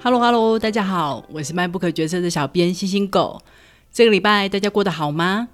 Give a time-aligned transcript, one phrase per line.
[0.00, 3.42] Hello Hello，大家好，我是卖不可决策的小编星星狗。
[3.92, 5.48] 这个礼拜大家过得好吗？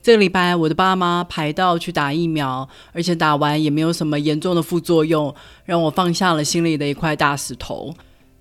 [0.00, 7.92] 这个礼拜我的爸妈排到去打疫苗，而且打完也没有什么严重的副作用，让我放下了心里的一块大石头。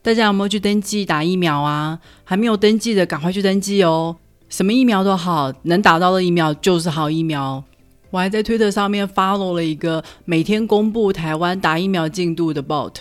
[0.03, 1.99] 大家有没有去登记打疫苗啊？
[2.23, 4.17] 还没有登记的，赶快去登记哦！
[4.47, 7.63] 什么疫苗都好，能打到的疫苗就是好疫苗。
[8.11, 12.93] 我还在推特上面 follow 了一个每天公布台湾打疫苗进度的 bot。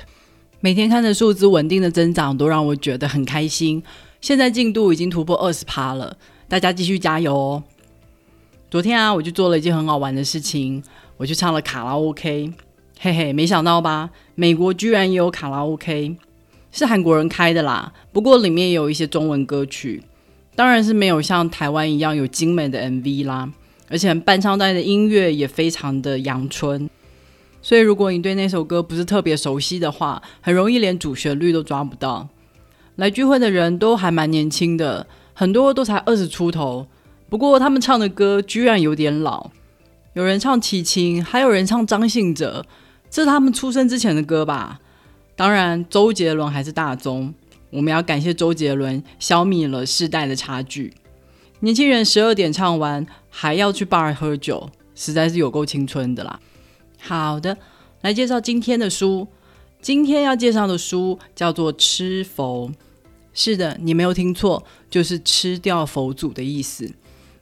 [0.63, 3.83] 每天看着数字稳定的增长，都让我觉得很开心。
[4.21, 6.15] 现在进度已经突破二十趴了，
[6.49, 7.63] 大家继续加油哦！
[8.71, 10.83] 昨天啊，我就做了一件很好玩的事情，
[11.17, 12.53] 我去唱了卡拉 OK，
[13.01, 14.11] 嘿嘿，没想到吧？
[14.35, 16.15] 美国居然也有卡拉 OK，
[16.71, 17.91] 是韩国人开的啦。
[18.13, 20.03] 不过里面也有一些中文歌曲，
[20.55, 23.51] 当然是没有像台湾一样有精美的 MV 啦，
[23.89, 26.91] 而且伴唱带的音乐也非常的阳春。
[27.63, 32.29] 所以，如果你对那首歌不是特别熟悉的话，很容易连主旋律都抓不到。
[32.97, 36.87] 来聚会的人都还蛮年轻的，很多都才二十出头。
[37.29, 39.51] 不过，他们唱的歌居然有点老，
[40.15, 42.65] 有人唱齐秦，还有人唱张信哲，
[43.09, 44.81] 这是他们出生之前的歌吧？
[45.37, 47.33] 当然，周杰伦还是大宗。
[47.71, 50.93] 我们要感谢周杰伦，消灭了世代的差距。
[51.61, 56.41] 年轻人十二点唱完，还要去 bar 喝酒，实在是有够青春的啦。
[57.01, 57.57] 好的，
[58.03, 59.27] 来介绍今天的书。
[59.83, 62.69] 今天要介绍的书叫做《吃佛》。
[63.33, 66.93] 是的，你没有听错，就是吃掉佛祖的意思。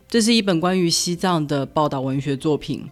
[0.08, 2.88] 这是一本关于西藏的报道文学作品。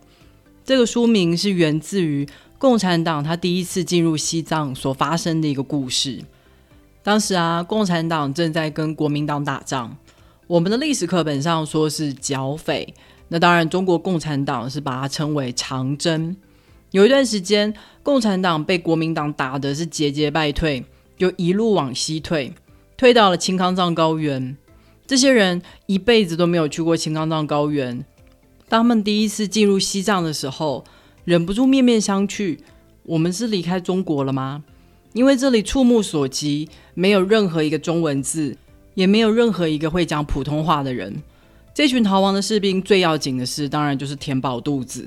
[0.65, 2.27] 这个书名是源自于
[2.59, 6.25] 共产党他第一次进入西藏所发生的一个故事。
[7.03, 9.97] 当时啊，共产党正在跟国民党打仗。
[10.49, 12.93] 我们的历史课本上说是剿匪，
[13.29, 16.37] 那当然中国共产党是把它称为长征。
[16.97, 20.83] 有一段时间，共产党被国民党打的是节节败退，
[21.19, 22.55] 就一路往西退，
[22.97, 24.57] 退到了青康藏高原。
[25.07, 28.03] 这些人一辈子都没有去过青康藏高原，
[28.67, 30.85] 当他们第一次进入西藏的时候，
[31.27, 32.59] 忍不住面面相觑：
[33.03, 34.65] 我们是离开中国了吗？
[35.13, 38.57] 因为这里触目所及，没有任何一个中文字，
[38.95, 41.23] 也没有任何一个会讲普通话的人。
[41.75, 45.07] 这群逃亡的士兵最要紧的事，当然就是填饱肚子。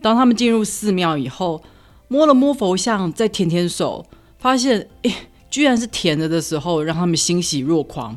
[0.00, 1.62] 当他们进入寺庙以后，
[2.08, 4.06] 摸了摸佛像，再舔舔手，
[4.38, 5.14] 发现，诶，
[5.50, 8.16] 居然是甜的的时候，让他们欣喜若狂。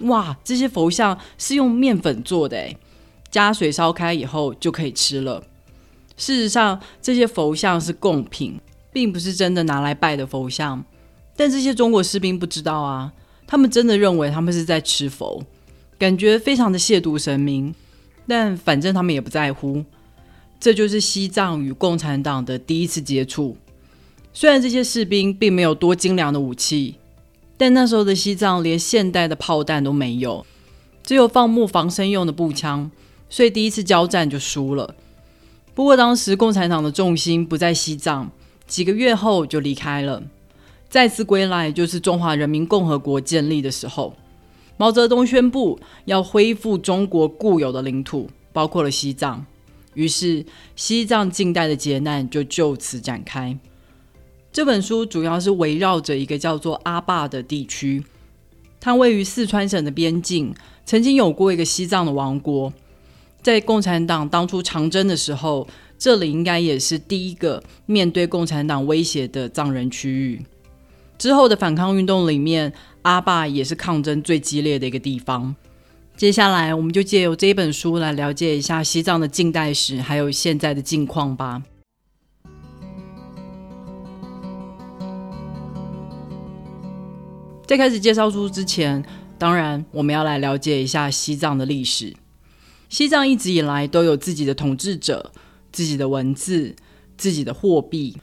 [0.00, 2.76] 哇，这些佛像是用面粉做的，诶，
[3.30, 5.42] 加水烧开以后就可以吃了。
[6.16, 8.60] 事实上，这些佛像是贡品，
[8.92, 10.84] 并不是真的拿来拜的佛像。
[11.36, 13.12] 但这些中国士兵不知道啊，
[13.46, 15.42] 他们真的认为他们是在吃佛，
[15.98, 17.74] 感觉非常的亵渎神明。
[18.26, 19.84] 但反正他们也不在乎。
[20.64, 23.54] 这就是西藏与共产党的第一次接触。
[24.32, 26.94] 虽然这些士兵并没有多精良的武器，
[27.58, 30.46] 但那时候的西藏连现代的炮弹都没有，
[31.02, 32.90] 只有放牧防身用的步枪，
[33.28, 34.94] 所以第一次交战就输了。
[35.74, 38.30] 不过当时共产党的重心不在西藏，
[38.66, 40.22] 几个月后就离开了。
[40.88, 44.14] 再次归来就是中华人民共和国建立的时候，
[44.78, 49.44] 毛泽东宣布要恢复中国固有的领土，包括了西藏。
[49.94, 50.44] 于是，
[50.76, 53.58] 西藏近代的劫难就就此展开。
[54.52, 58.04] 这本书主要是围绕着一个叫做阿坝的地区，
[58.78, 60.54] 它位于四川省的边境，
[60.84, 62.72] 曾经有过一个西藏的王国。
[63.42, 65.66] 在共产党当初长征的时候，
[65.98, 70.42] 这里应该也是第一个面对共产党威胁的藏人区域。
[71.18, 72.72] 之后的反抗运动里面，
[73.02, 75.54] 阿坝也是抗争最激烈的一个地方。
[76.16, 81.60] 接下来，我们就借由这一本书来了解一下西藏的近代史，还有现在的境况吧。
[87.66, 89.04] 在开始介绍书之前，
[89.36, 92.14] 当然我们要来了解一下西藏的历史。
[92.88, 95.32] 西藏一直以来都有自己的统治者、
[95.72, 96.76] 自己的文字、
[97.18, 98.16] 自己的货币，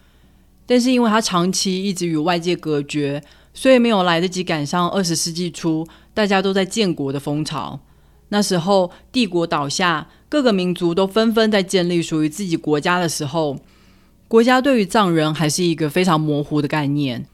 [0.65, 3.21] 但是因为它长期一直与外界隔绝。
[3.53, 7.79] 所以没有来得及赶上二十世纪初大家都在建国的风潮。
[8.29, 13.57] 那时候帝国倒下，各个民族都纷纷在建立属于自己国家的时候，
[14.27, 17.25] 国家对于藏人还是一个非常模糊的概念。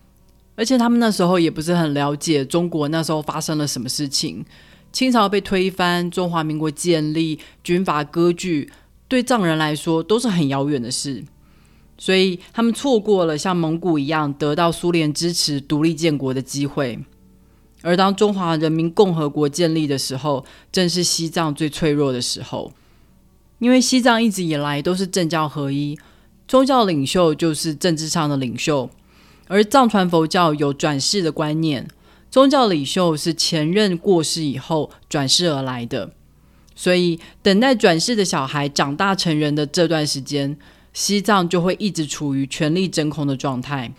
[0.55, 4.43] 而且他们那时候也不是很了解中国那时候发生了什么事情。
[4.91, 8.71] 清朝被推翻，中华民国建立，军阀割据，
[9.07, 11.23] 对藏人来说都是很遥远的事。
[11.99, 16.97] 所以他们错过了像蒙古一样得到苏联支持独立建国的机会，
[17.87, 20.43] 而当中华人民共和国建立的时候，
[20.73, 22.73] 正是西藏最脆弱的时候。
[23.59, 25.97] 因为西藏一直以来都是政教合一，
[26.49, 28.89] 宗教领袖就是政治上的领袖，
[29.47, 31.87] 而藏传佛教有转世的观念，
[32.29, 36.11] 宗教领袖是前任过世以后转世而来的，
[36.75, 40.57] 所以等待转世的小孩长大成人的这段时间，
[40.91, 43.93] 西藏就会一直处于权力真空的状态。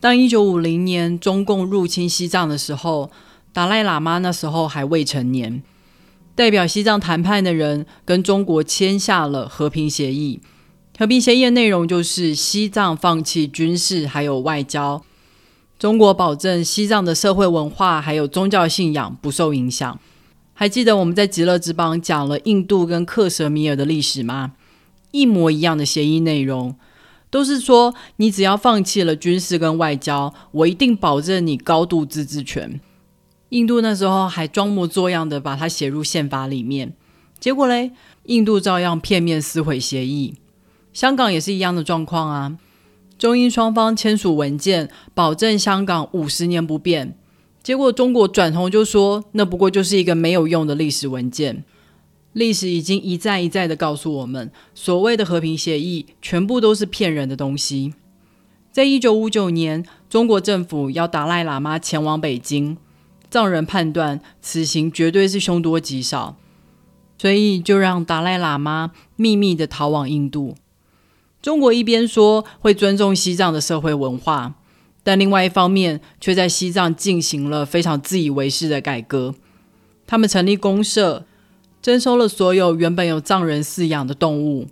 [0.00, 3.10] 当一九五零年中共入侵西藏的时候，
[3.52, 5.62] 达赖喇嘛那时候还未成年，
[6.36, 10.40] 代表西藏谈判的人跟中国签下了和平协议。
[10.96, 15.02] 和平协议的内容就是西藏放弃军事还有外交，
[15.78, 19.98] 中国保证西藏的社会文化还有宗教信仰不受影响。
[20.54, 24.54] 还记得我们在极乐之邦讲了印度跟克什米尔的历史吗？
[25.12, 26.74] 一模一样的协议内容，
[27.30, 32.80] 都是说你只要放弃了军事跟外交，我一定保证你高度自治权。
[33.50, 36.94] 印度那时候还装模作样的把它写入宪法里面，
[37.38, 37.92] 结果嘞，
[38.24, 40.34] 印度照样片面撕毁协议。
[40.92, 42.58] 香港也是一样的状况啊！
[43.18, 47.16] 中英双方签署文件，保证香港五十年不变。
[47.62, 51.64] 结果中国转头就说，那不过就是一个没有用的历史文件。
[52.38, 57.94] 历史已经一再一再的告诉我们，所谓的和平协议全部都是骗人的东西。
[58.70, 62.76] 在一九五九年，中国政府要达赖喇嘛前往北京，
[63.28, 66.36] 藏人判断此行绝对是凶多吉少，
[67.18, 70.54] 所以就让达赖喇嘛秘密的逃往印度。
[71.42, 74.54] 中国一边说会尊重西藏的社会文化，
[75.02, 79.34] 但另外一方面却在西藏进行了非常自以为是的改革。
[80.06, 81.26] 他们成立公社，
[81.80, 84.66] 征收了所有原本有藏人饲养的动物，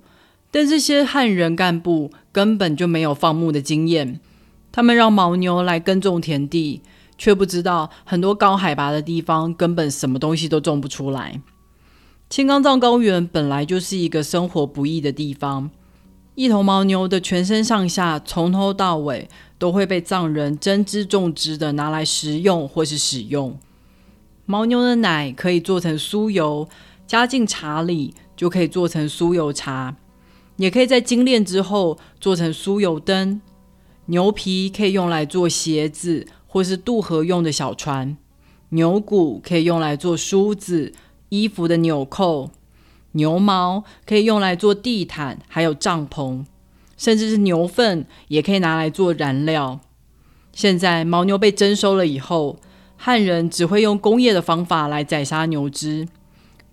[0.51, 4.21] 但这些汉人干部根本就没有放牧的经验。
[4.73, 6.83] 他们让牦牛来耕种田地，
[7.17, 11.41] 却不知道很多高海拔的地方根本什么东西都种不出来。
[12.29, 15.71] 青冈藏高原本来就是一个生活不易的地方。
[16.35, 23.57] 一头牦牛的全身上下，从头到尾都会被藏人珍之种植的拿来食用或是使用。
[24.45, 26.69] 牦牛的奶可以做成酥油，
[27.07, 29.97] 加进茶里就可以做成酥油茶，
[30.57, 33.41] 也可以在精炼之后做成酥油灯。
[34.07, 38.17] 牛皮可以用来做鞋子或是渡河用的小船，
[38.71, 40.93] 牛骨可以用来做梳子、
[41.29, 42.51] 衣服的纽扣。
[43.13, 46.45] 牛毛可以用来做地毯，还有帐篷，
[46.97, 49.81] 甚至是牛粪也可以拿来做燃料。
[50.53, 52.59] 现在牦牛被征收了以后，
[52.97, 56.07] 汉人只会用工业的方法来宰杀牛只，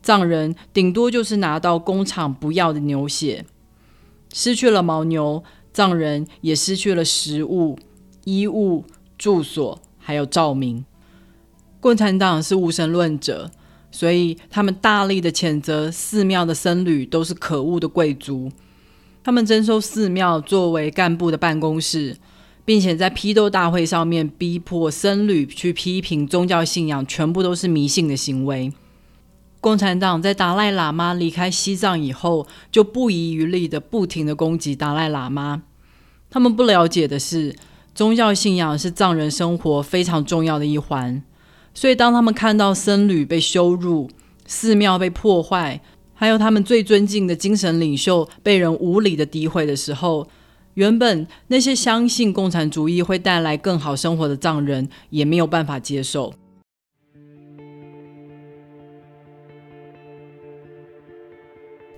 [0.04, 3.46] 藏人顶多就是拿到工厂不要的牛血。
[4.32, 7.80] 失去了牦牛，藏人也失去了食物、
[8.26, 8.86] 衣物、
[9.18, 10.86] 住所，还有照明。
[11.80, 13.50] 共产党是无神论者。
[13.96, 18.52] 所以，他们大力的谴责寺庙的僧侣都是可恶的贵族。
[19.24, 22.18] 他们征收寺庙作为干部的办公室，
[22.66, 28.74] 并且在批斗大会上面逼迫僧侣去批评宗教信仰，全部都是迷信的行为。
[29.64, 35.64] 共产党在达赖喇嘛离开西藏以后，就不遗余力的不停的攻击达赖喇嘛。
[36.30, 37.56] 他们不了解的是，
[37.96, 41.24] 宗教信仰是藏人生活非常重要的一环。
[41.74, 44.10] 所以，当他们看到僧侣被羞辱、
[44.46, 45.80] 寺庙被破坏，
[46.14, 50.28] 还有他们最尊敬的精神领袖被人无理的诋毁的时候，
[50.74, 56.34] 原本那些相信共产主义会带来更好生活的藏人也没有办法接受。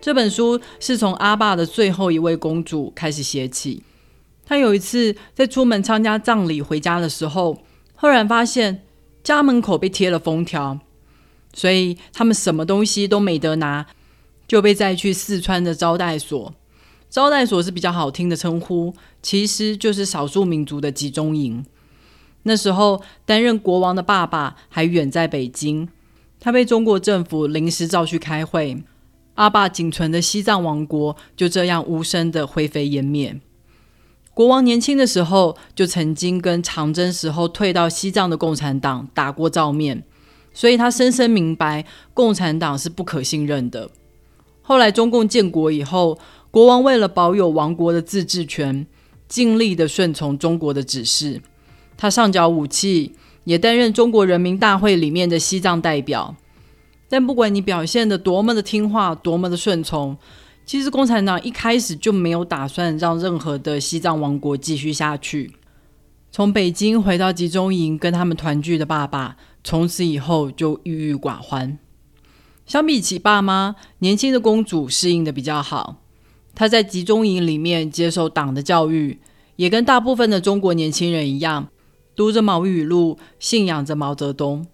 [0.06, 3.82] 这本书是从阿爸的最后一位公主开始写起。
[4.46, 7.64] 他有一次在出门参加葬礼回家的时候，
[7.96, 8.84] 赫然发现。
[9.24, 10.80] 家门口被贴了封条，
[11.56, 13.88] 所以他们什么东西都没得拿，
[14.48, 16.54] 就被载去四川的招待所。
[17.10, 18.94] 招待所是比较好听的称呼，
[19.24, 21.66] 其实就是少数民族的集中营。
[22.44, 25.90] 那时候担任国王的爸爸还远在北京，
[26.40, 28.84] 他被中国政府临时召去开会，
[29.36, 33.40] 阿爸仅存的西藏王国就这样无声的灰飞烟灭。
[34.34, 40.04] 国王年轻的时候就曾经跟长征时候退到西藏的共产党打过照面，
[40.54, 43.90] 所以他深深明白共产党是不可信任的。
[44.62, 46.18] 后来中共建国以后，
[46.52, 48.86] 国王为了保有王国的自治权，
[49.28, 51.42] 尽力的顺从中国的指示。
[51.96, 53.14] 他上缴武器，
[53.46, 56.36] 也担任中国人民大会里面的西藏代表。
[57.16, 60.18] 但不管你表现的多么的听话，多么的顺从。
[60.66, 65.54] 其实共产党一开始就没有打算让任何的西藏王国继续下去。
[66.30, 71.80] 从北京回到集中营跟他们团聚的爸爸，从此以后就郁郁寡欢。
[72.66, 76.02] 相比起爸妈，年轻的公主适应的比较好。
[76.54, 79.22] 她在集中营里面接受党的教育，
[79.56, 81.70] 也跟大部分的中国年轻人一样，
[82.14, 84.68] 读着毛语录，信仰着毛泽东。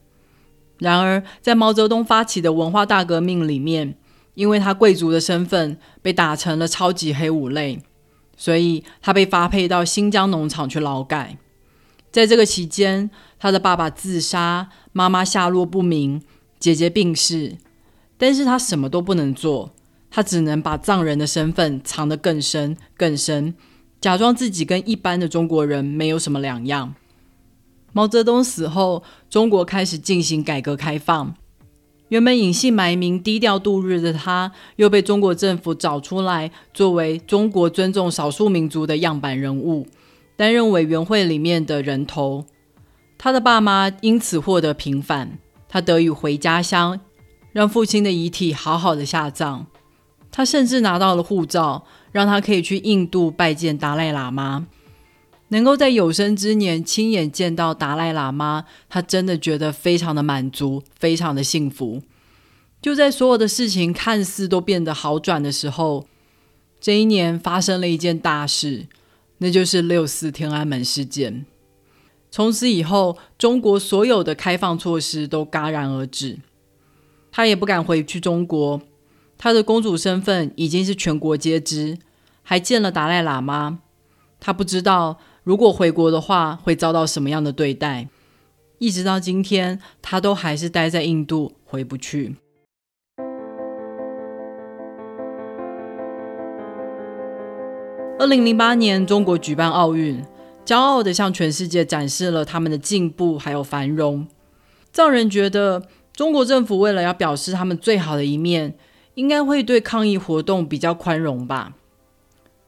[0.81, 3.95] 然而，在毛泽东发起的文化大革命里面，
[4.33, 7.79] 因为他贵族的身份被打成了超级黑五类，
[8.35, 11.37] 所以他被发配到新疆农场去劳改。
[12.11, 16.23] 在这个期间，他的爸爸自杀，妈妈下落不明，
[16.59, 17.57] 姐姐病逝，
[18.17, 19.75] 但是他什么都不能做，
[20.09, 23.53] 他只能把藏人的身份藏得更深更深。
[24.01, 26.95] 假装自己跟一般的中国人没有什么两样。
[27.93, 31.33] 毛泽东死后，中国开始进行改革开放。
[32.09, 39.87] 原本隐姓埋名、低调度日的他，又被中国政府找出来，作为中国尊重少数民族的样板人物，
[40.35, 42.45] 担任委员会里面的人头。
[43.17, 45.37] 他的爸妈因此获得平反，
[45.69, 46.99] 他得以回家乡，
[47.51, 49.67] 让父亲的遗体好好的下葬。
[50.31, 51.85] 他甚至拿到了护照。
[52.11, 54.67] 让他可以去印度拜见达赖喇嘛，
[55.51, 62.01] 能够在有生之年亲眼见到达赖喇嘛，他真的觉得非常的满足，非常的幸福。
[62.81, 66.07] 就在所有的事情看似都变得好转的时候，
[66.79, 68.87] 这一年发生了一件大事，
[69.39, 71.45] 那就是六四天安门事件。
[72.31, 76.39] 从此以后，中国所有的开放措施都戛然而止，
[77.29, 78.81] 他也不敢回去中国。
[79.37, 81.97] 她的公主身份已经是全国皆知，
[82.41, 83.79] 还见了达赖喇嘛。
[84.39, 88.07] 她不知道如果回国的话会遭到什么样的对待。
[88.77, 92.35] 一直到今天，他都还是待在印度，回不去。
[98.19, 100.23] 二零零八年，中国举办奥运，
[100.65, 104.27] 骄傲的向全世界展示了他们的进步还有繁荣。
[104.91, 105.83] 藏人觉得，
[106.13, 108.75] 中国政府为了要表示他们最好的一面。
[109.15, 111.73] 应该会对抗议活动比较宽容吧。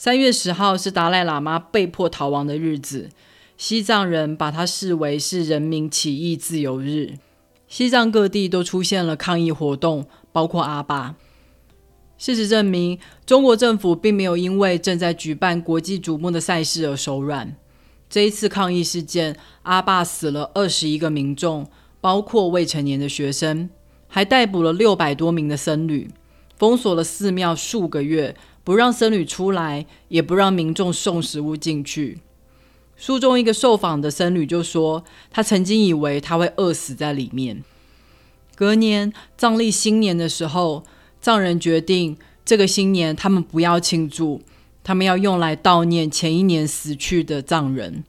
[0.03, 3.09] 三月十号是达赖喇嘛被迫逃亡的日子，
[3.55, 7.13] 西藏人把它视为是人民起义自由日。
[7.69, 11.15] 西藏各地都出现了抗议活动，包括阿坝。
[12.17, 17.55] 事实证明，中国政府并没有因为正在举办国际瞩目的赛事而手软。
[18.09, 21.65] 这一次抗议事件，阿坝死了二十一个民众，
[22.01, 23.69] 包括未成年的学生，
[24.09, 26.11] 还逮捕了六百多名的僧侣。
[26.57, 32.19] 封锁了寺庙数个月，不让僧侣出来，也不让民众送食物进去。
[32.95, 37.63] 书中一个受访的僧侣就说，他曾经以为他会饿死在里面。
[38.55, 40.83] 隔年藏历新年的时候，
[41.19, 42.15] 藏人决定
[42.45, 44.41] 这个新年他们不要庆祝，
[44.83, 48.03] 他们要用来悼念前一年死去的藏人。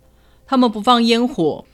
[0.46, 1.64] 他们不放烟火，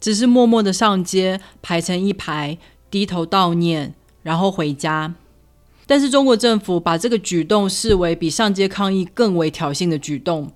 [0.00, 2.56] 只是默默的上街排成一排，
[2.90, 5.14] 低头悼念，然后回家。
[5.90, 10.52] 但是中国政府把这个举动视为比上街抗议更为挑衅的举动，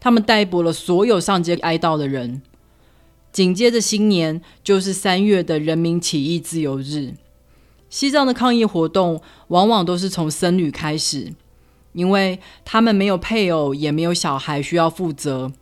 [0.00, 2.42] 他们逮捕了所有上街哀悼的人。
[3.30, 7.14] 紧接着新年就是三月的人民起义自由日。
[7.88, 11.32] 西藏的抗议活动往往都是从僧侣开始，
[11.92, 15.52] 因为他们没有配偶也没有小孩需要负责。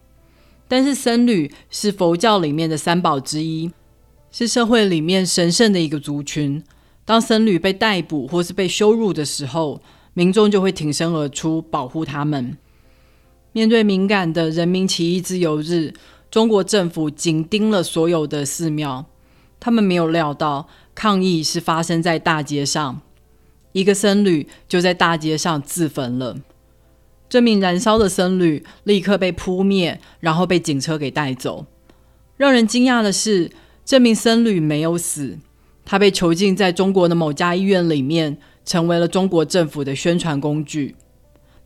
[0.66, 3.70] 但是僧侣是佛教里面的三宝之一，
[4.32, 6.64] 是社会里面神圣的一个族群。
[7.10, 9.82] 当僧侣被逮捕或是被羞辱的时候，
[10.14, 12.56] 民众就会挺身而出保护他们。
[13.50, 15.92] 面对敏感的人民起义自由日，
[16.30, 19.06] 中国政府紧盯了所有的寺庙。
[19.58, 23.00] 他们没有料到抗议是发生在大街上，
[23.72, 26.36] 一个僧侣就在大街上自焚了。
[27.28, 31.66] 这名燃烧的僧侣立刻被扑灭，然后被警车给带走。
[32.36, 33.50] 让人惊讶的是，
[33.84, 35.40] 这名僧侣没有死。
[35.90, 40.94] 他被囚禁在中国的某家医院里面，成为了中国政府的宣传工具。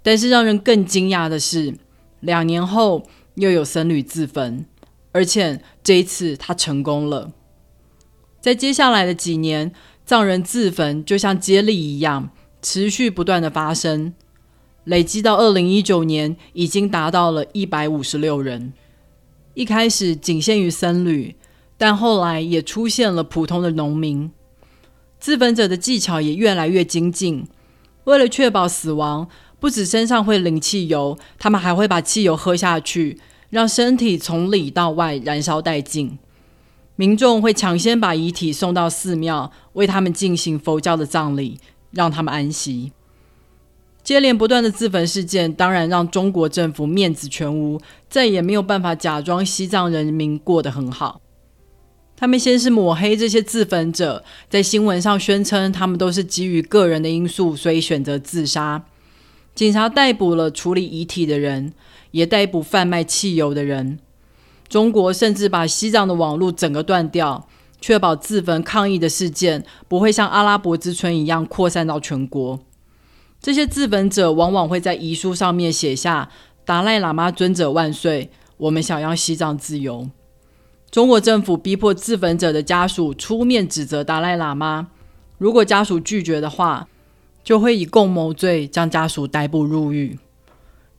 [0.02, 1.75] 但是让人更惊讶的是，
[2.21, 4.64] 两年后又有僧侣自焚，
[5.12, 7.33] 而且这一次他成功了。
[8.40, 9.71] 在接下来的几年，
[10.07, 12.31] 藏人自焚就像接力一样，
[12.62, 14.14] 持续不断的发生，
[14.85, 18.73] 累积到二零一九年，已经达到了一百五十六人。
[19.52, 21.37] 一开始仅限于僧侣。
[21.76, 24.31] 但后来也出现了普通的农民，
[25.19, 27.47] 自焚者的技巧也越来越精进。
[28.04, 29.28] 为了确保死亡，
[29.59, 33.19] 不止身上会淋汽油，他们还会把汽油喝下去，
[33.50, 36.19] 让身体从里到外燃烧殆尽。
[36.97, 41.59] 民众会抢先把遗体送到寺庙，为他们进行佛教的葬礼，
[41.90, 42.93] 让他们安息。
[44.04, 51.23] 接连不断的自焚事件，当然让中国政府面子全无，再也没有办法假装西藏人民过得很好。
[52.16, 58.85] 他们先是抹黑这些自焚者，在新闻上宣称他们都是基于个人的因素，所以选择自杀。
[59.54, 61.73] 警察逮捕了处理遗体的人，
[62.12, 63.99] 也逮捕贩卖汽油的人。
[64.68, 67.47] 中国甚至把西藏的网络整个断掉，
[67.80, 72.59] 确保自焚抗议的事件不会像阿拉伯之春一样扩散到全国。
[73.40, 76.30] 这些自焚者往往会在遗书上面写下
[76.64, 80.09] “达赖喇嘛尊者万岁，我们想要西藏自由”。
[80.94, 84.86] 中国政府逼迫自焚者的家属出面指责达赖喇嘛，
[85.38, 86.86] 如果家属拒绝的话。
[87.42, 90.18] 就会以共谋罪将家属逮捕入狱。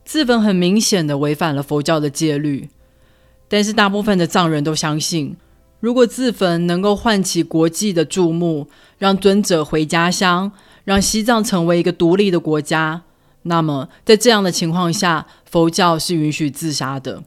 [0.04, 2.68] 自焚很明显的违反了佛教的戒律，
[3.48, 5.34] 但是大部分的藏人都相信，
[5.80, 10.52] 如果自焚能够唤起国际的注目，让尊者回家乡，
[10.84, 13.02] 让西藏成为一个独立的国家，
[13.42, 17.24] 那么在这样的情况下，佛教是允许自杀的。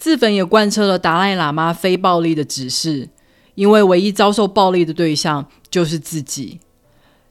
[0.00, 3.10] 自焚也贯彻了达赖喇嘛非暴力的指示，
[3.54, 6.58] 因为唯一遭受暴力的对象就是自己。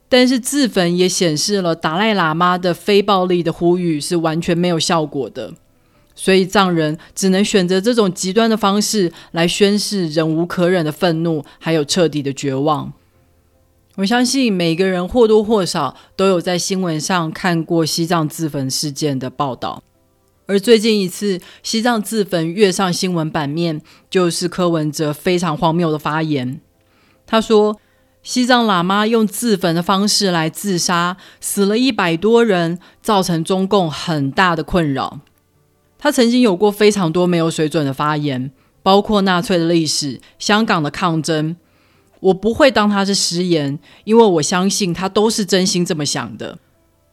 [0.08, 5.52] 但是自焚也显示了达赖喇嘛的非暴力的呼吁是完全没有效果的，
[6.14, 12.92] 所以藏人只能选择这种极端的方式来宣示忍无可忍的愤怒，还有彻底的绝望。
[13.96, 19.82] 我相信每个人或多或少都有在新闻上看过西藏自焚事件的报道，
[20.50, 23.80] 而最近一次西藏自焚跃上新闻版面，
[24.10, 26.60] 就是柯文哲非常荒谬的发言，
[27.24, 27.80] 他说。
[28.22, 35.20] 西藏喇嘛用自焚的方式来自杀，死了一百多人，造成中共很大的困扰。
[35.98, 38.50] 他曾经有过非常多没有水准的发言，
[38.82, 41.56] 包括纳粹的历史、香港的抗争。
[42.20, 46.58] 我不会当他是失言，因为我相信他都是真心这么想的。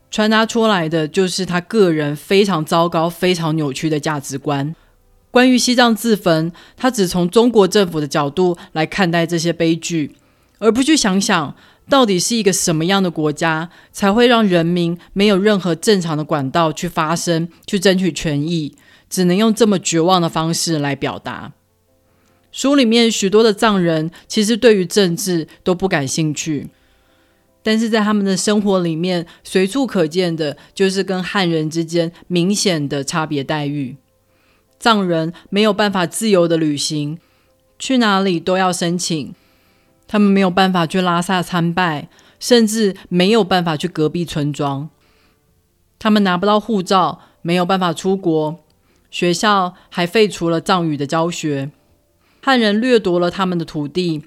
[0.09, 4.75] 传达出来的就是他个人非常糟糕、非常扭曲的价值观。
[5.29, 10.15] 关于西藏自焚，他只从中国政府的角度来看待这些悲剧。
[10.59, 11.55] 而不去想想，
[11.87, 18.73] 到底是一个什么样的国家，才会让人民没有任何正常的管道去发声、去争取权益，
[19.09, 21.53] 只能用这么绝望的方式来表达。
[22.51, 26.69] 书里面许多的藏人其实对于政治都不感兴趣，
[27.67, 33.97] 但是在他们的生活里面，随处可见的就是跟汉人之间明显的差别待遇。
[34.79, 37.19] 藏人没有办法自由的旅行，
[37.77, 39.35] 去哪里都要申请。
[40.07, 42.07] 他们没有办法去拉萨参拜，
[42.39, 44.89] 甚至没有办法去隔壁村庄。
[45.99, 48.63] 他们拿不到护照，没有办法出国。
[49.11, 51.71] 学校还废除了藏语的教学。
[52.41, 54.23] 汉人掠夺了他们的土地，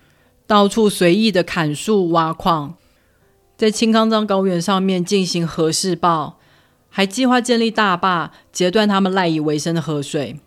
[0.46, 2.74] 到处随意的砍树挖矿，
[3.60, 6.38] 在青康藏高原上面进行核试爆，
[6.88, 10.40] 还计划建立大坝，截断他们赖以为生的河水。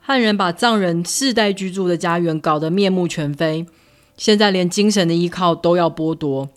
[0.00, 3.64] 汉人把藏人世代居住的家园搞得面目全非。
[4.16, 6.48] 现在连精神的依靠都要剥夺，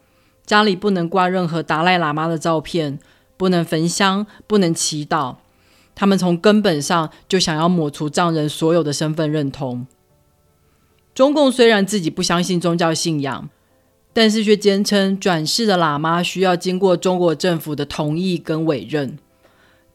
[0.43, 2.97] 家里不能挂任何达赖喇嘛的照片，
[3.37, 5.35] 不能焚香，不能祈祷。
[5.93, 9.85] 他们从根本上就想要抹除藏人所有的身份认同。
[11.13, 13.47] 中共虽然自己不相信宗教信仰，
[14.13, 19.17] 但是却坚称转世的喇嘛需要经过中国政府的同意跟委任。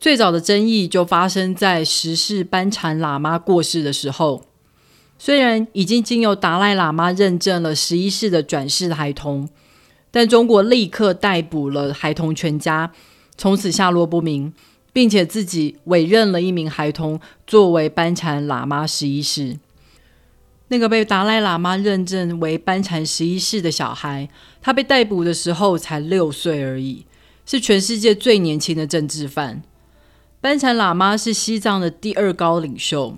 [0.00, 4.44] 最早的争议就发生在十世班禅喇嘛过世的时候。
[5.16, 9.48] 虽然已经经由达赖喇嘛认证了十一世的转世孩童，
[10.10, 12.92] 但中国立刻逮捕了孩童全家，
[13.36, 14.52] 从此下落不明，
[14.92, 19.58] 并且自己委任了一名孩童作为班禅喇嘛十一世。
[20.68, 24.28] 那个被达赖喇嘛认证为班禅十一世的小孩，
[24.62, 27.04] 他被逮捕的时候才六岁而已，
[27.44, 29.62] 是全世界最年轻的政治犯。
[30.40, 33.16] 班禅喇嘛是西藏的第二高领袖。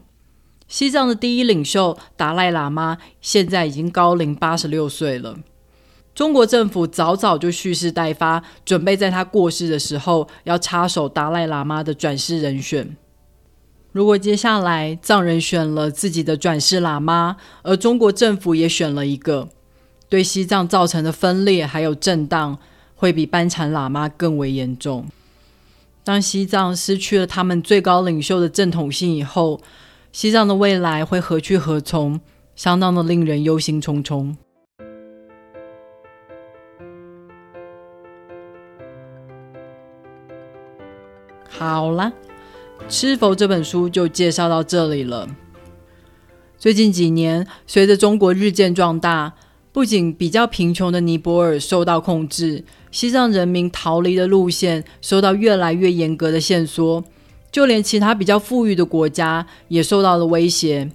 [0.68, 5.38] 西藏的第一领袖达赖喇嘛现在已经高龄八十六岁了。
[6.12, 12.96] 中国政府早早就蓄势待发，准备在他过世的时候要插手达赖喇嘛的转世人选。
[13.96, 19.48] 如果接下来藏人选了自己的转世喇嘛，而中国政府也选了一个，
[20.10, 22.58] 对西藏造成的分裂还有震荡，
[22.94, 25.06] 会比班禅喇嘛更为严重。
[26.04, 29.62] 当西藏失去了他们最高领袖的正统性以后，
[30.12, 32.20] 西藏的未来会何去何从？
[32.54, 34.36] 相当的令人忧心忡忡。
[41.48, 42.12] 好啦，
[42.88, 45.28] 《吃否》这本书就介绍到这里了。
[46.56, 49.34] 最近几年，随着中国日渐壮大，
[49.72, 57.04] 不仅比较贫穷的尼泊尔受到控制，西藏人民逃离的路线受到越来越严格的限缩。
[57.50, 60.90] 就连其他比较富裕的国家也受到了威胁。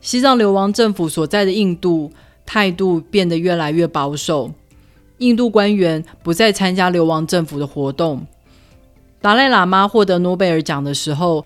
[0.00, 2.12] 西藏流亡政府所在的印度
[2.46, 4.52] 态度变得越来越保守，
[5.18, 8.26] 印度官员不再参加流亡政府的活动。
[9.20, 11.44] 达赖喇嘛获得诺贝尔奖的时候，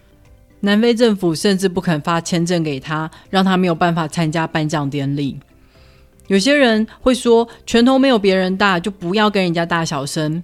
[0.61, 5.39] 南非政府甚至不肯发签证给他，让他没有办法参加颁奖典礼。
[6.29, 10.43] 有些人会说，拳头没有别人大，就不要跟人家大小声。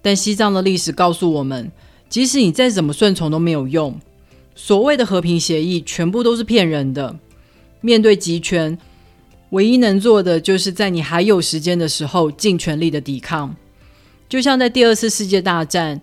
[0.00, 1.70] 但西藏的历史告诉我们，
[2.08, 3.98] 即使你再怎么顺从都没有用。
[4.54, 7.16] 所谓的和平协议，全部都是骗人的。
[7.80, 8.78] 面对集权，
[9.50, 13.54] 唯一能做的，就是在你还有时间的时候，尽全力的抵抗。
[14.28, 16.00] 就像在第二次世界大战，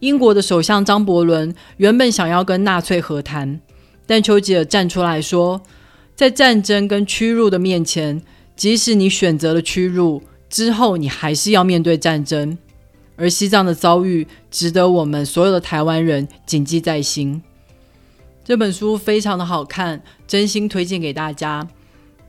[0.00, 3.60] 英国的首相张伯伦原本想要跟纳粹和谈，
[4.06, 5.60] 但丘吉尔站出来说，
[6.14, 8.22] 在战争跟屈辱的面前，
[8.54, 12.56] 即使你选择了屈辱，之后你还是要面对战争。
[13.16, 17.42] 而西藏的遭遇，值得我们所有的台湾人谨记在心。
[18.44, 21.66] 这本书非常的好看，真心推荐给大家。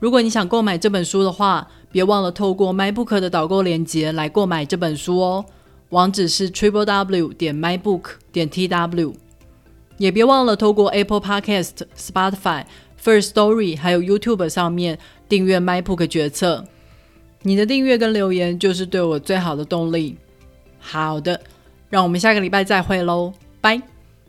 [0.00, 5.44] 如果你想购买这本书的话，别忘了透过 MyBook 的导购链接来购买这本书哦。
[5.90, 9.14] 网址是 triple w 点 mybook 点 tw。
[9.98, 12.64] 也别忘了透过 Apple Podcast、Spotify、
[12.98, 14.98] First Story 还有 YouTube 上面
[15.28, 16.64] 订阅 MyBook 决策。
[17.42, 20.16] 你的订阅跟留言就是对我最好的动力。
[20.78, 21.38] 好的，
[21.90, 23.99] 让我们下个礼拜再会喽，拜。